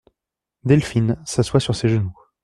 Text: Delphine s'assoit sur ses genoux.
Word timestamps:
Delphine 0.63 1.21
s'assoit 1.25 1.59
sur 1.59 1.75
ses 1.75 1.87
genoux. 1.89 2.17